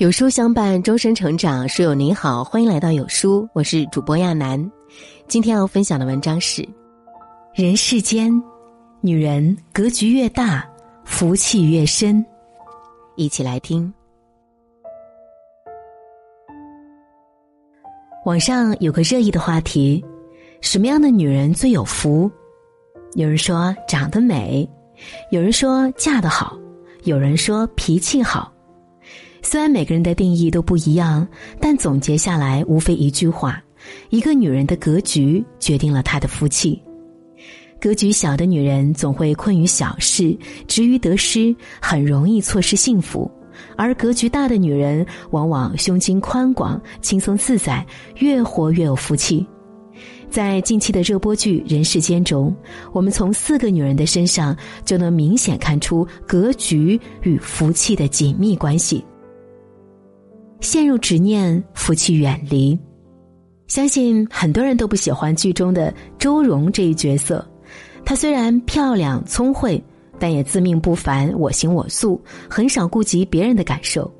[0.00, 1.68] 有书相伴，终身成长。
[1.68, 4.58] 书友您好，欢迎来到有书，我是主播亚楠。
[5.28, 6.66] 今天要分享的文章是：
[7.52, 8.32] 人世间，
[9.02, 10.66] 女人格局越大，
[11.04, 12.24] 福气越深。
[13.16, 13.92] 一起来听。
[18.24, 20.02] 网上有个热议的话题：
[20.62, 22.30] 什么样的女人最有福？
[23.16, 24.66] 有人说长得美，
[25.30, 26.58] 有人说嫁得好，
[27.04, 28.50] 有人说脾气好。
[29.50, 31.26] 虽然每个人的定义都不一样，
[31.60, 33.60] 但总结下来无非一句话：
[34.08, 36.80] 一个女人的格局决定了她的福气。
[37.80, 43.28] 格局小的女人总会困于小事，执于得失，很容易错失幸福；
[43.76, 47.84] 而格局大的女人往往胸襟宽广，轻松自在，
[48.18, 49.44] 越活越有福气。
[50.30, 52.54] 在近期的热播剧《人世间》中，
[52.92, 59.04] 我们从四个女人的身上就能明显看出格局与福气的紧密关系。
[60.60, 62.78] 陷入执念，福气远离。
[63.66, 67.46] 相信很多人都不喜欢剧中的周蓉这一角色。
[68.04, 69.82] 她虽然漂亮聪慧，
[70.18, 74.12] 但也自命不凡，我行我素，很少顾及别人的感受。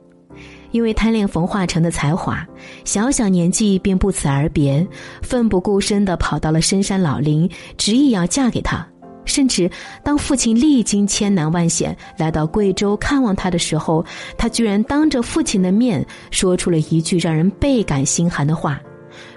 [0.71, 2.47] 因为贪恋冯化成的才华，
[2.85, 4.87] 小小年纪便不辞而别，
[5.21, 8.87] 奋不顾身的跑到了深山老林，执意要嫁给他。
[9.25, 9.71] 甚至
[10.03, 14.05] 当父亲历经千难万险来到贵州看望他的时候，
[14.37, 18.81] 他居然当着父亲的面说出了一句让人倍感心寒的话：“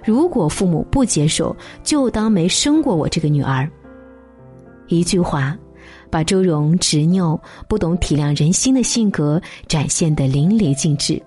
[0.03, 3.69] 如果父母不接受，就当没生过我这个女儿。”
[4.87, 5.57] 一句话，
[6.09, 11.21] 把周蓉执拗、不懂体谅人心的性格展现得淋漓尽致。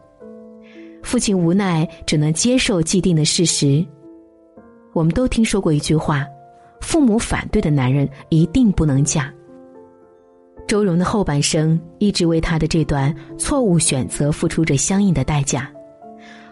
[1.03, 3.85] 父亲无奈，只能接受既定的事实。
[4.93, 6.27] 我们都听说过一句话。
[6.81, 9.33] 父母反对的男人一定不能嫁。
[10.67, 15.71] 周蓉的后半生一直为她的这段错误选择付出着相应的代价。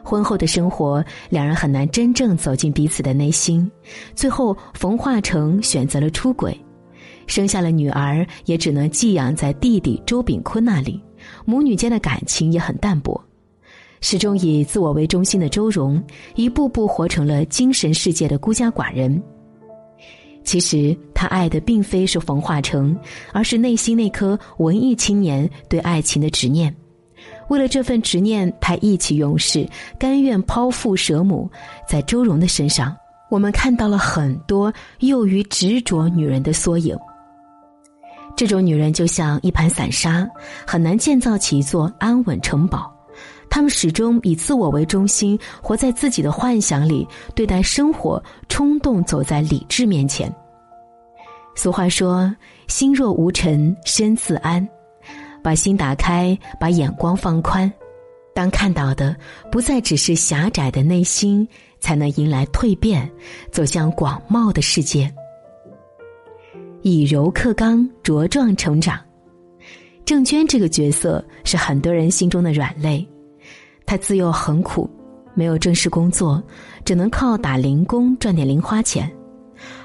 [0.03, 3.71] 婚后的生活，两人很难真正走进彼此的内心。
[4.15, 6.55] 最后，冯化成选择了出轨，
[7.27, 11.03] 生下了女儿，也只能寄养在弟弟周炳坤那里。
[11.47, 13.19] 母女间的感情也很淡薄。
[14.03, 16.01] 始终以自我为中心的周蓉，
[16.35, 19.21] 一步步活成了精神世界的孤家寡人。
[20.45, 22.97] 其实他爱的并非是冯化成，
[23.33, 26.75] 而是内心那颗文艺青年对爱情的执念。
[27.49, 29.69] 为了这份执念，他意气用事，
[29.99, 31.51] 甘愿抛父舍母。
[31.89, 32.95] 在周蓉的身上，
[33.31, 36.97] 我们看到了很多囿于执着女人的缩影。
[38.37, 40.29] 这种女人就像一盘散沙，
[40.67, 42.94] 很难建造起一座安稳城堡。
[43.55, 47.07] 他们始终以自我为中心，活在自己的幻想里，
[47.37, 50.29] 对待生活冲动走在理智面前。
[51.55, 52.35] 俗话说
[52.67, 54.69] ：“心若无尘，身自安。”
[55.41, 57.73] 把心打开，把眼光放宽，
[58.35, 59.15] 当看到的
[59.53, 61.47] 不再只是狭窄的内心，
[61.79, 63.09] 才能迎来蜕变，
[63.53, 65.09] 走向广袤的世界。
[66.83, 68.99] 以柔克刚，茁壮成长。
[70.05, 73.09] 郑娟这个角色是很多人心中的软肋。
[73.87, 74.89] 她自幼很苦，
[75.35, 76.43] 没有正式工作，
[76.85, 79.11] 只能靠打零工赚点零花钱。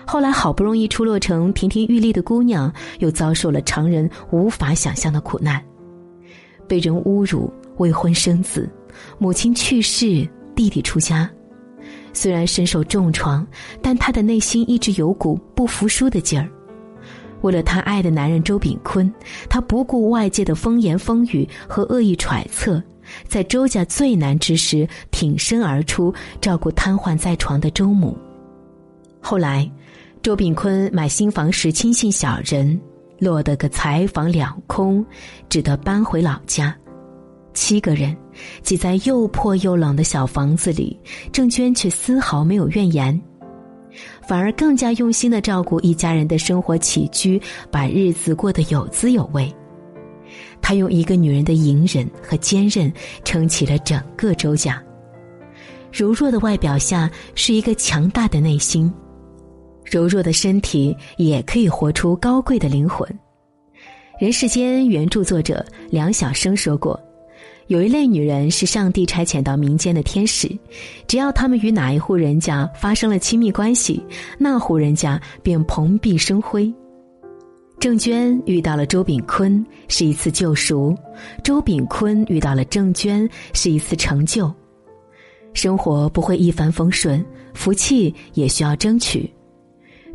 [0.05, 5.63] 后来好不容易出落成亭亭玉立的姑娘，又遭受了常人无法想象的苦难：
[6.67, 8.67] 被人侮辱、未婚生子、
[9.19, 11.29] 母亲去世、弟弟出家。
[12.11, 13.45] 虽然身受重创，
[13.81, 16.49] 但她的内心一直有股不服输的劲儿。
[17.41, 19.13] 为了她爱的男人周炳坤，
[19.47, 22.81] 她不顾外界的风言风语和恶意揣测。
[23.27, 28.17] 在周家最难之时，挺身而出，照顾瘫痪在床的周母。
[29.19, 29.69] 后来，
[30.21, 32.79] 周炳坤买新房时轻信小人，
[33.19, 35.05] 落得个财房两空，
[35.49, 36.75] 只得搬回老家。
[37.53, 38.15] 七个人
[38.61, 40.97] 挤在又破又冷的小房子里，
[41.31, 43.19] 郑娟却丝毫没有怨言，
[44.25, 49.53] 反而更加用心的照顾一家人的生活起居，把日子过得有滋有味。
[50.61, 52.91] 他用一个女人的隐忍和坚韧
[53.23, 54.81] 撑起了整个周家。
[55.91, 58.93] 柔弱的外表下是一个强大的内心，
[59.83, 63.07] 柔弱的身体也可以活出高贵的灵魂。
[64.19, 66.99] 人世间原著作者梁晓声说过
[67.67, 70.47] ：“有一类女人是上帝差遣到民间的天使，
[71.07, 74.03] 只要她们与哪一户人家发生了亲密关系，
[74.37, 76.71] 那户人家便蓬荜生辉。”
[77.79, 80.93] 郑娟遇到了周炳坤是一次救赎，
[81.45, 84.53] 周炳坤遇到了郑娟是一次成就。
[85.53, 89.31] 生活不会一帆风顺，福气也需要争取。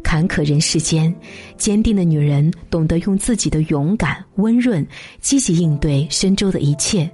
[0.02, 1.14] 坎坷人世间，
[1.56, 4.86] 坚定的女人懂得用自己的勇敢、温润、
[5.20, 7.10] 积极应对深周的一切，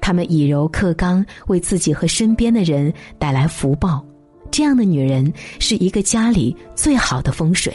[0.00, 4.04] 她们以柔克刚，为自己和身边的人带来福报。
[4.50, 7.72] 这样的女人是一个家里最好的风水。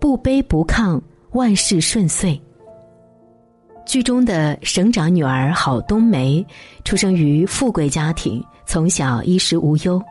[0.00, 0.98] 不卑不亢，
[1.32, 2.40] 万事顺遂。
[3.84, 6.44] 剧中的省长女儿郝冬梅，
[6.84, 10.02] 出生于富贵家庭，从小衣食无忧。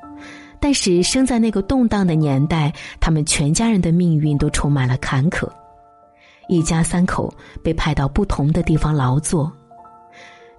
[0.60, 5.50] 但是生在那个动荡的年代，他们全家人的命运都充满了坎坷。
[6.48, 7.34] 一家三口
[7.64, 9.52] 被派到不同的地方劳作。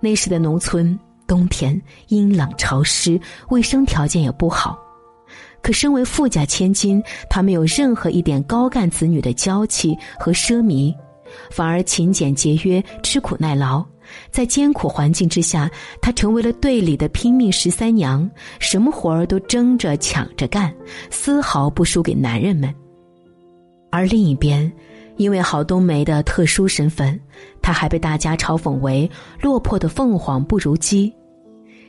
[0.00, 4.78] 那时的农村冬天阴冷潮湿，卫生条件也不好。
[5.62, 10.94] 可身为富家千金，她没有任何一点高干子女的娇气和奢靡，
[11.50, 13.84] 反而勤俭节约、吃苦耐劳。
[14.32, 15.70] 在艰苦环境之下，
[16.00, 18.28] 她成为了队里的拼命十三娘，
[18.58, 20.74] 什么活儿都争着抢着干，
[21.10, 22.74] 丝毫不输给男人们。
[23.90, 24.70] 而另一边，
[25.16, 27.20] 因为郝冬梅的特殊身份，
[27.62, 29.08] 她还被大家嘲讽为
[29.40, 31.12] 落魄的凤凰不如鸡。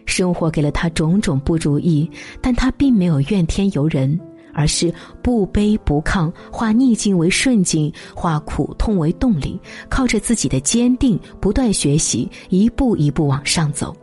[0.06, 2.09] 生活给了他种种不如意，
[2.42, 4.19] 但他并没有怨天尤人，
[4.53, 9.59] 而是不卑不亢，化逆境为顺境，化苦痛为动力，
[9.89, 13.95] 靠着自己的坚定，不断学习，一步一步往上走。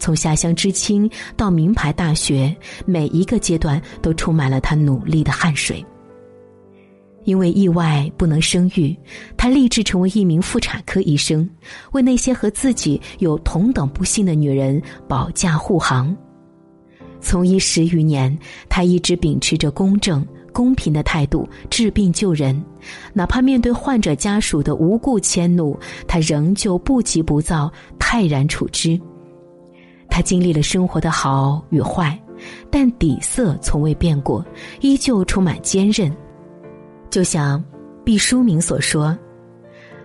[0.00, 2.54] 从下乡知青到名牌大学，
[2.86, 5.84] 每一个阶段都充满了他努力的汗水。
[7.28, 8.96] 因为意外不能生育，
[9.36, 11.46] 她立志成为一名妇产科医生，
[11.92, 16.16] 为那些和自己有同等不幸的女人保驾护航。
[17.20, 18.34] 从医十余年，
[18.66, 22.64] 她一直秉持着公正、公平的态度治病救人，
[23.12, 28.98] 哪怕面对患者家属的无故迁怒，她仍旧不急不躁，泰然处之。
[30.08, 32.18] 她经历了生活的好与坏，
[32.70, 34.42] 但底色从未变过，
[34.80, 36.10] 依旧充满坚韧。
[37.18, 37.60] 就像
[38.04, 39.18] 毕淑敏所说：“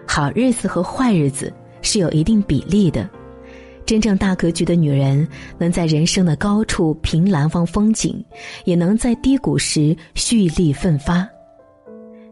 [0.03, 3.07] 好日子和坏日子是有一定比例的。
[3.85, 5.27] 真正大格局的女人，
[5.59, 8.25] 能在人生的高处凭栏望风景，
[8.65, 11.29] 也能在低谷时蓄力奋发。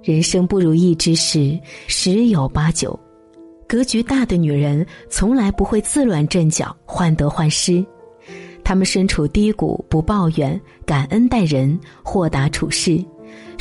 [0.02, 3.00] 人生不如意之事十有八九，
[3.68, 7.86] 格局大的女人从来不会自乱阵脚、患得患失。
[8.64, 13.00] 她们身处低谷不抱怨，感恩待人，豁达处事。”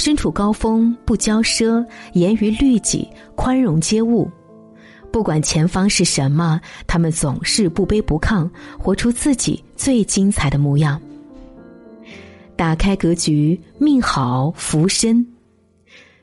[0.00, 4.31] 身处高峰不骄奢，严于律己，宽容接物。
[5.12, 8.49] 不管前方是什么，他们总是不卑不亢，
[8.79, 10.99] 活出自己最精彩的模样。
[12.56, 15.25] 打开格局，命好福身。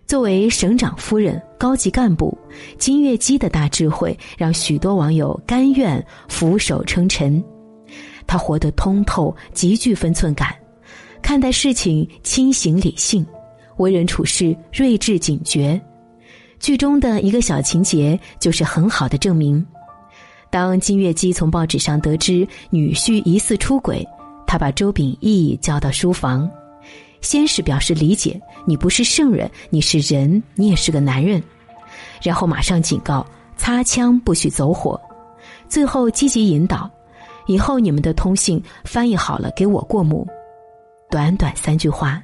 [0.08, 2.36] 作为省长夫人、高级干部，
[2.80, 7.44] 金月姬的大智慧让许多网友甘愿俯首称臣。
[8.26, 10.56] 她活得通透，极具分寸感，
[11.22, 13.24] 看待事情清醒理性。
[13.78, 15.80] 为人处事睿智警觉，
[16.60, 19.66] 剧中的一个小情节就是很好的证明。
[20.50, 24.08] 当金月姬从报纸上得知女婿疑似出轨，
[24.46, 26.50] 她把周秉义叫到书房，
[27.22, 31.42] 先是表示理解：“你不是圣人，你是人，你也是个男人。”
[32.24, 33.26] 然后马上警告
[33.58, 35.00] ：“擦枪不许走火。”
[35.68, 36.90] 最后积极引导
[37.46, 40.26] ：“以后你们的通信翻译好了给我过目。”
[41.12, 42.24] 短短三句话。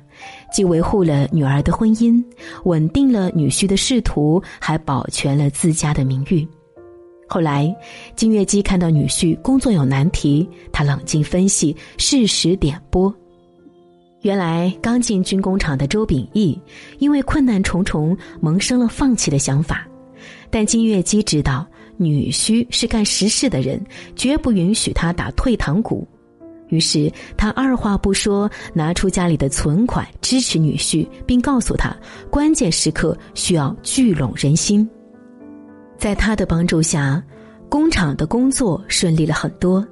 [0.54, 2.24] 既维护了女儿的婚姻，
[2.64, 6.48] 稳定了女婿的仕途，还保全了自家的名誉。
[7.28, 7.76] 后来，
[8.16, 13.12] 金月姬看到女婿工作有难题，她冷静分析，适时点拨。
[14.22, 16.58] 原来刚进军工厂的周秉义，
[17.00, 19.88] 因为困难重重，萌生了放弃的想法。
[20.52, 21.66] 但金月姬知道，
[21.98, 23.84] 女婿是干实事的人，
[24.16, 26.08] 绝不允许他打退堂鼓。
[26.74, 31.96] 于是他二话不说，拿出家里的存款支持女婿，并告诉他，
[32.32, 34.90] 关键时刻需要聚拢人心。
[36.00, 37.24] 在他的帮助下，
[37.70, 39.86] 工厂的工作顺利了很多。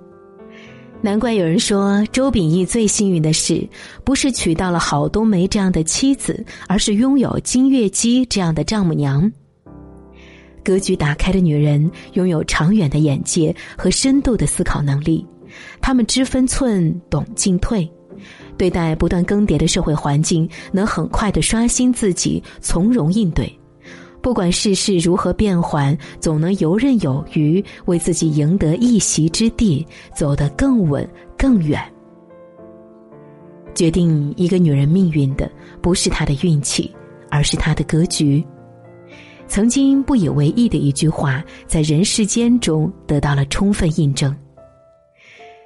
[1.03, 3.67] 难怪有人说，周秉义最幸运的事，
[4.03, 9.31] 不是娶到了郝冬梅这样的妻子，而是拥有金月姬这样的丈母娘。
[10.63, 15.23] 格局打开的女人，拥有长远的眼界和深度的思考能力。
[15.81, 17.89] 他们知分寸，懂进退，
[18.57, 23.51] 对待不断更迭的社会环境，能很快的刷新自己，从容应对。
[24.21, 29.83] 不管世事如何变幻，总能游刃有余，为自己赢得一席之地，
[30.15, 31.81] 走得更稳更远。
[33.73, 35.49] 决定一个女人命运的，
[35.81, 36.91] 不是她的运气，
[37.31, 38.45] 而是她的格局。
[39.47, 44.35] 曾经不以为意的一句话，在人世间中得到了充分印证。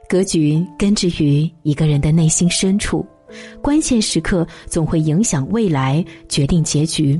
[0.07, 3.05] 格局根植于一个人的内心深处，
[3.61, 7.19] 关键时刻总会影响未来，决定结局。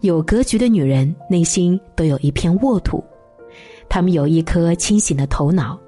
[0.00, 3.02] 有格局的女人内心都有一片沃土，
[3.88, 5.78] 她们有一颗清醒的头脑，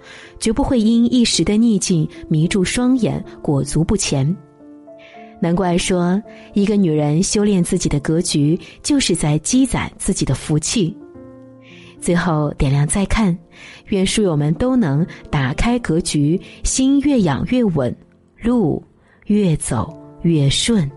[0.40, 4.36] 绝不会因一时的逆境迷住双眼，裹足不前。
[5.40, 6.20] 难怪说，
[6.52, 10.94] 一个女人修炼自己的格局，就是在积攒自己的福气。
[12.00, 13.36] 最后点亮再看，
[13.88, 17.94] 愿书友们都能打开格局，心越养越稳，
[18.42, 18.82] 路
[19.26, 20.90] 越走越顺。